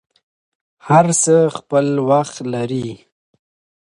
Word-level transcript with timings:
هر 0.87 1.05
څه 1.23 1.35
خپل 1.57 1.85
وخت 2.09 2.35
لري. 2.53 2.89